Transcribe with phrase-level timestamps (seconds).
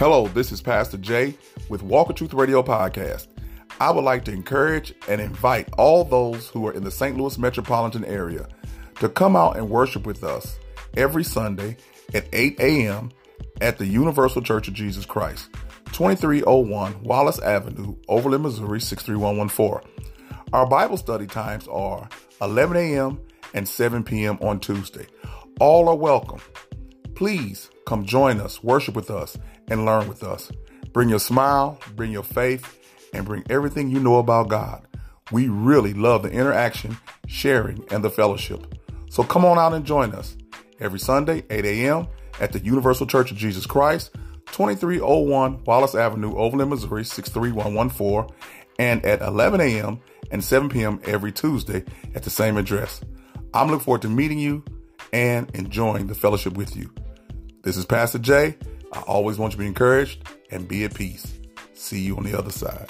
[0.00, 1.34] Hello, this is Pastor Jay
[1.68, 3.26] with Walk of Truth Radio Podcast.
[3.80, 7.18] I would like to encourage and invite all those who are in the St.
[7.18, 8.48] Louis metropolitan area
[8.98, 10.58] to come out and worship with us
[10.96, 11.76] every Sunday
[12.14, 13.10] at 8 a.m.
[13.60, 15.50] at the Universal Church of Jesus Christ,
[15.92, 20.06] 2301 Wallace Avenue, Overland, Missouri 63114.
[20.54, 22.08] Our Bible study times are
[22.40, 23.20] 11 a.m.
[23.52, 24.38] and 7 p.m.
[24.40, 25.04] on Tuesday.
[25.60, 26.40] All are welcome.
[27.14, 29.36] Please come join us, worship with us,
[29.70, 30.50] and learn with us.
[30.92, 32.78] Bring your smile, bring your faith,
[33.14, 34.86] and bring everything you know about God.
[35.32, 38.74] We really love the interaction, sharing, and the fellowship.
[39.08, 40.36] So come on out and join us
[40.80, 42.08] every Sunday, 8 a.m.
[42.40, 44.12] at the Universal Church of Jesus Christ,
[44.46, 48.36] 2301 Wallace Avenue, Overland, Missouri 63114,
[48.78, 50.00] and at 11 a.m.
[50.30, 51.00] and 7 p.m.
[51.04, 53.00] every Tuesday at the same address.
[53.54, 54.64] I'm looking forward to meeting you
[55.12, 56.92] and enjoying the fellowship with you.
[57.62, 58.56] This is Pastor Jay.
[58.92, 61.32] I always want you to be encouraged and be at peace.
[61.74, 62.88] See you on the other side.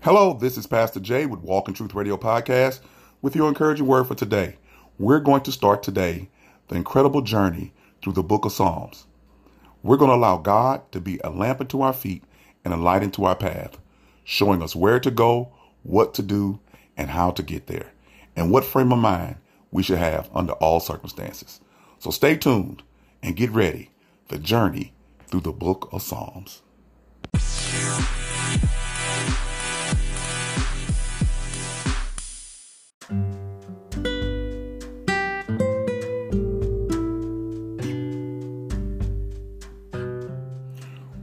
[0.00, 2.80] Hello, this is Pastor Jay with Walk in Truth Radio Podcast
[3.22, 4.56] with your encouraging word for today.
[4.98, 6.28] We're going to start today
[6.68, 7.72] the incredible journey
[8.02, 9.06] through the book of Psalms.
[9.82, 12.22] We're going to allow God to be a lamp unto our feet
[12.64, 13.78] and a light into our path,
[14.24, 16.60] showing us where to go, what to do,
[16.98, 17.92] and how to get there,
[18.36, 19.36] and what frame of mind
[19.70, 21.60] we should have under all circumstances.
[21.98, 22.82] So stay tuned
[23.22, 23.90] and get ready.
[24.28, 24.92] The journey
[25.28, 26.62] through the book of Psalms.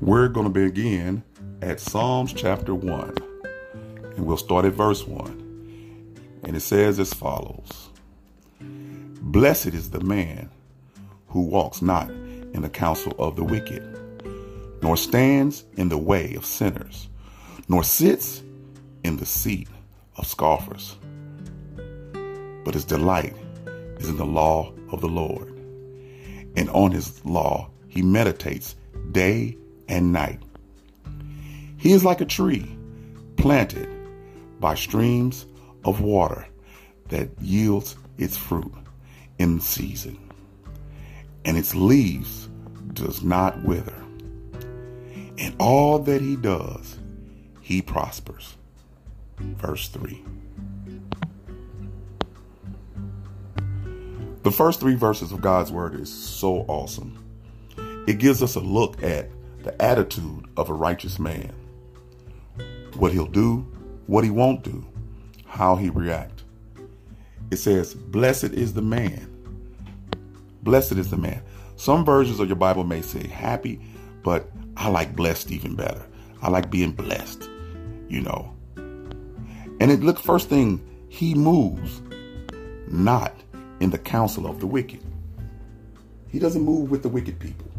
[0.00, 1.22] We're going to begin
[1.62, 3.16] at Psalms chapter 1,
[4.16, 5.41] and we'll start at verse 1.
[6.42, 7.90] And it says as follows
[8.60, 10.50] Blessed is the man
[11.28, 13.82] who walks not in the counsel of the wicked,
[14.82, 17.08] nor stands in the way of sinners,
[17.68, 18.42] nor sits
[19.04, 19.68] in the seat
[20.16, 20.96] of scoffers.
[22.64, 23.34] But his delight
[23.98, 25.48] is in the law of the Lord,
[26.56, 28.76] and on his law he meditates
[29.12, 29.56] day
[29.88, 30.40] and night.
[31.78, 32.76] He is like a tree
[33.36, 33.88] planted
[34.60, 35.46] by streams
[35.84, 36.46] of water
[37.08, 38.72] that yields its fruit
[39.38, 40.18] in season,
[41.44, 42.48] and its leaves
[42.92, 43.96] does not wither.
[45.36, 46.98] In all that he does,
[47.60, 48.56] he prospers.
[49.38, 50.22] Verse 3.
[54.42, 57.18] The first three verses of God's word is so awesome.
[58.06, 59.30] It gives us a look at
[59.62, 61.52] the attitude of a righteous man.
[62.96, 63.60] What he'll do,
[64.06, 64.84] what he won't do,
[65.52, 66.44] how he react.
[67.50, 69.28] It says, Blessed is the man.
[70.62, 71.42] Blessed is the man.
[71.76, 73.78] Some versions of your Bible may say happy,
[74.22, 76.06] but I like blessed even better.
[76.40, 77.50] I like being blessed,
[78.08, 78.50] you know.
[78.76, 82.00] And it look first thing, he moves
[82.88, 83.34] not
[83.80, 85.04] in the counsel of the wicked.
[86.28, 87.70] He doesn't move with the wicked people.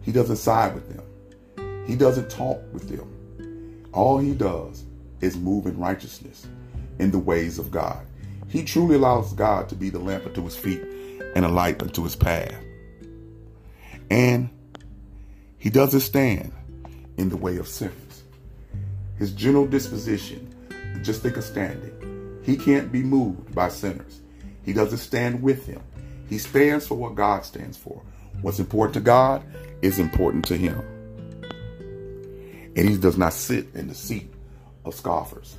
[0.00, 1.84] He doesn't side with them.
[1.86, 3.84] He doesn't talk with them.
[3.92, 4.86] All he does
[5.20, 6.46] is move in righteousness
[6.98, 8.04] in the ways of God.
[8.48, 10.82] He truly allows God to be the lamp unto his feet
[11.34, 12.54] and a light unto his path.
[14.10, 14.50] And
[15.58, 16.52] he doesn't stand
[17.16, 18.22] in the way of sinners.
[19.18, 20.54] His general disposition,
[21.02, 22.40] just think of standing.
[22.42, 24.20] He can't be moved by sinners.
[24.64, 25.82] He doesn't stand with them.
[26.28, 28.02] He stands for what God stands for.
[28.40, 29.44] What's important to God
[29.82, 30.82] is important to him
[32.78, 34.32] and he does not sit in the seat
[34.84, 35.56] of scoffers.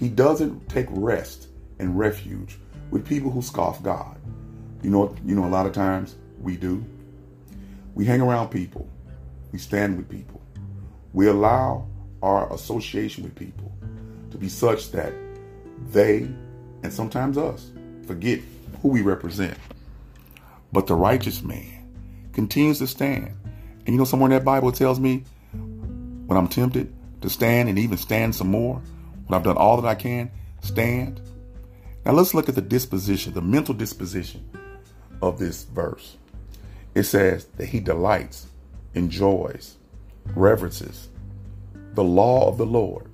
[0.00, 2.58] He doesn't take rest and refuge
[2.90, 4.16] with people who scoff God.
[4.82, 6.82] You know, you know, a lot of times we do.
[7.94, 8.88] We hang around people.
[9.52, 10.40] We stand with people.
[11.12, 11.86] We allow
[12.22, 13.70] our association with people
[14.30, 15.12] to be such that
[15.90, 16.30] they,
[16.82, 17.70] and sometimes us,
[18.06, 18.40] forget
[18.80, 19.58] who we represent.
[20.72, 21.92] But the righteous man
[22.32, 23.34] continues to stand.
[23.84, 27.78] And you know, somewhere in that Bible tells me when I'm tempted to stand and
[27.78, 28.80] even stand some more,
[29.30, 30.28] when I've done all that I can,
[30.60, 31.20] stand.
[32.04, 34.50] Now let's look at the disposition, the mental disposition
[35.22, 36.16] of this verse.
[36.96, 38.48] It says that he delights,
[38.94, 39.76] enjoys,
[40.34, 41.08] reverences
[41.92, 43.08] the law of the Lord,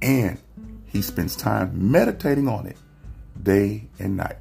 [0.00, 0.38] and
[0.86, 2.78] he spends time meditating on it
[3.42, 4.38] day and night.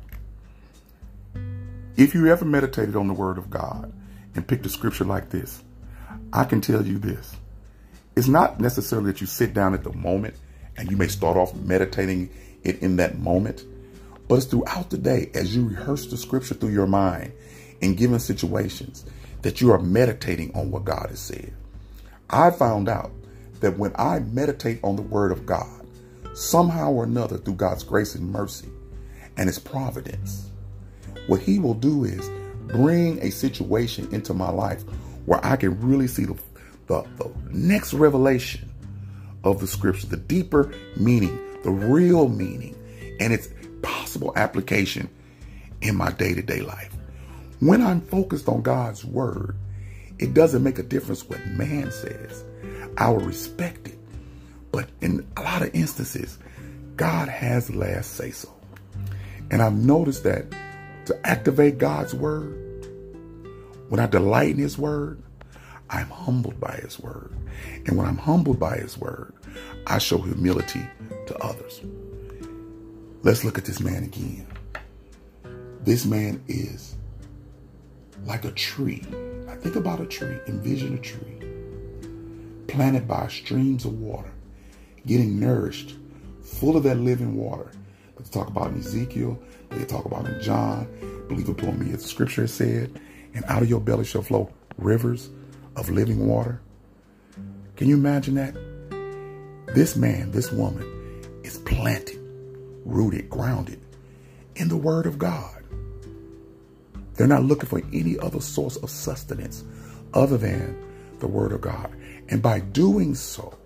[1.98, 3.92] If you ever meditated on the Word of God
[4.34, 5.62] and picked a scripture like this,
[6.32, 7.36] I can tell you this
[8.16, 10.36] it's not necessarily that you sit down at the moment
[10.80, 12.30] and you may start off meditating
[12.64, 13.66] it in that moment,
[14.28, 17.34] But it's throughout the day as you rehearse the scripture through your mind
[17.82, 19.06] in given situations
[19.42, 21.54] that you are meditating on what God has said.
[22.30, 23.12] I found out
[23.60, 25.86] that when I meditate on the word of God,
[26.34, 28.70] somehow or another through God's grace and mercy
[29.36, 30.50] and his providence,
[31.28, 32.30] what he will do is
[32.68, 34.84] bring a situation into my life
[35.26, 36.38] where I can really see the,
[36.88, 38.69] the, the next revelation
[39.44, 42.76] of the scripture, the deeper meaning, the real meaning,
[43.20, 43.50] and its
[43.82, 45.10] possible application
[45.82, 46.94] in my day to day life.
[47.60, 49.56] When I'm focused on God's word,
[50.18, 52.44] it doesn't make a difference what man says.
[52.98, 53.98] I will respect it.
[54.72, 56.38] But in a lot of instances,
[56.96, 58.54] God has last say so.
[59.52, 60.46] And I've noticed that
[61.06, 62.56] to activate God's word,
[63.88, 65.24] when I delight in his word,
[65.90, 67.34] I'm humbled by his word.
[67.86, 69.34] And when I'm humbled by his word,
[69.88, 70.86] I show humility
[71.28, 71.82] to others.
[73.24, 74.48] Let's look at this man again.
[75.84, 76.96] This man is
[78.26, 79.04] like a tree.
[79.50, 81.40] I think about a tree, envision a tree
[82.68, 84.32] planted by streams of water,
[85.06, 85.98] getting nourished,
[86.44, 87.72] full of that living water.
[88.18, 89.40] They talk about in Ezekiel,
[89.72, 90.88] they talk about in John,
[91.28, 93.00] believe upon me, as the scripture said,
[93.34, 95.30] and out of your belly shall flow rivers
[95.80, 96.62] of living water.
[97.78, 98.54] Can you imagine that?
[99.74, 100.86] This man, this woman
[101.44, 102.20] is planted,
[102.86, 103.80] rooted, grounded
[104.56, 105.64] in the word of God.
[107.14, 109.64] They're not looking for any other source of sustenance
[110.14, 110.78] other than
[111.20, 111.92] the word of God.
[112.30, 113.58] And by doing so,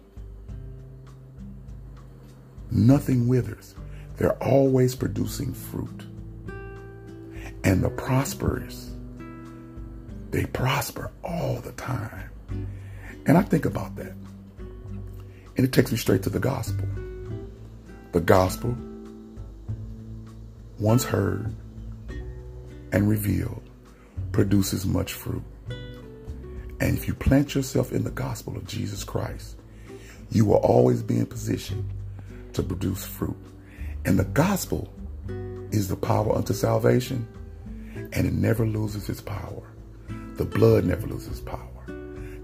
[2.71, 3.75] nothing withers.
[4.17, 6.05] They're always producing fruit.
[7.63, 8.92] And the prosperous,
[10.33, 12.31] they prosper all the time.
[13.27, 14.13] And I think about that.
[15.55, 16.87] And it takes me straight to the gospel.
[18.13, 18.75] The gospel,
[20.79, 21.55] once heard
[22.91, 23.61] and revealed,
[24.31, 25.43] produces much fruit.
[26.79, 29.55] And if you plant yourself in the gospel of Jesus Christ,
[30.31, 31.87] you will always be in position
[32.53, 33.37] to produce fruit.
[34.03, 34.91] And the gospel
[35.71, 37.27] is the power unto salvation,
[38.11, 39.69] and it never loses its power.
[40.35, 41.69] The blood never loses power.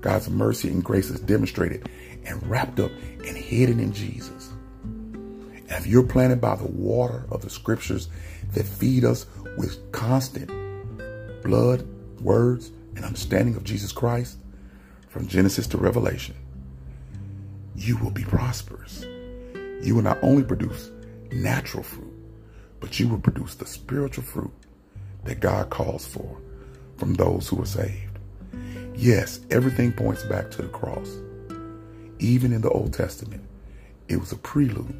[0.01, 1.89] God's mercy and grace is demonstrated
[2.23, 2.91] and wrapped up
[3.25, 4.51] and hidden in Jesus.
[4.83, 8.09] And if you're planted by the water of the scriptures
[8.53, 9.25] that feed us
[9.57, 10.47] with constant
[11.43, 11.87] blood,
[12.21, 14.37] words, and understanding of Jesus Christ
[15.09, 16.35] from Genesis to Revelation,
[17.75, 19.03] you will be prosperous.
[19.81, 20.91] You will not only produce
[21.31, 22.13] natural fruit,
[22.79, 24.53] but you will produce the spiritual fruit
[25.23, 26.39] that God calls for
[26.99, 28.19] from those who are saved.
[28.95, 31.09] Yes, everything points back to the cross.
[32.19, 33.43] Even in the Old Testament,
[34.09, 34.93] it was a prelude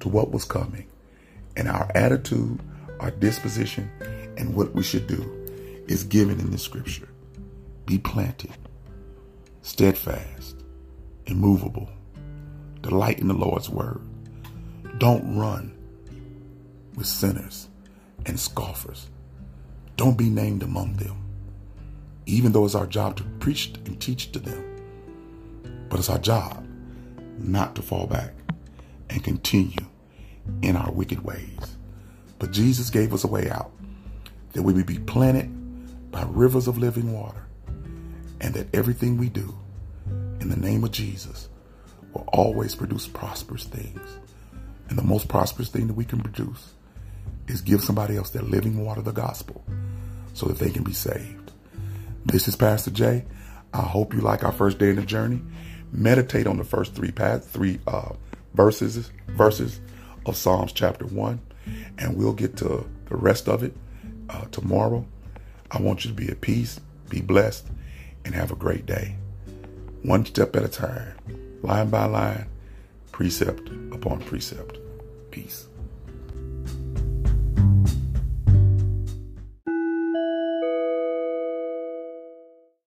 [0.00, 0.86] to what was coming.
[1.56, 2.60] And our attitude,
[3.00, 3.90] our disposition,
[4.38, 7.08] and what we should do is given in the scripture.
[7.84, 8.56] Be planted,
[9.62, 10.56] steadfast,
[11.26, 11.90] immovable.
[12.80, 14.00] Delight in the Lord's word.
[14.98, 15.76] Don't run
[16.94, 17.68] with sinners
[18.26, 19.08] and scoffers.
[19.96, 21.16] Don't be named among them,
[22.26, 24.64] even though it's our job to preach and teach to them.
[25.88, 26.66] But it's our job
[27.38, 28.32] not to fall back
[29.10, 29.86] and continue
[30.62, 31.76] in our wicked ways.
[32.38, 33.70] But Jesus gave us a way out
[34.52, 37.46] that we would be planted by rivers of living water
[38.40, 39.54] and that everything we do
[40.40, 41.48] in the name of Jesus
[42.12, 44.00] will always produce prosperous things.
[44.88, 46.72] And the most prosperous thing that we can produce
[47.48, 49.64] is give somebody else that living water, the gospel,
[50.34, 51.41] so that they can be saved.
[52.24, 53.24] This is Pastor Jay.
[53.74, 55.42] I hope you like our first day in the journey.
[55.90, 58.12] Meditate on the first three path, three uh,
[58.54, 59.80] verses verses
[60.24, 61.40] of Psalms chapter one,
[61.98, 63.76] and we'll get to the rest of it
[64.30, 65.04] uh, tomorrow.
[65.72, 67.66] I want you to be at peace, be blessed,
[68.24, 69.16] and have a great day.
[70.02, 71.16] One step at a time,
[71.62, 72.46] line by line,
[73.10, 74.78] precept upon precept.
[75.32, 75.66] Peace.